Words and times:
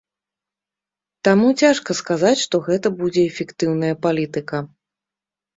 Таму 1.27 1.47
цяжка 1.63 1.91
сказаць, 2.01 2.41
што 2.45 2.55
гэта 2.71 2.87
будзе 3.03 3.21
эфектыўная 3.31 3.93
палітыка. 4.07 4.57